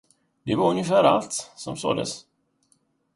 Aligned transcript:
Det 0.43 0.55
var 0.55 0.65
ungefär 0.69 1.03
allt, 1.03 1.51
som 1.55 1.77
sades. 1.77 2.25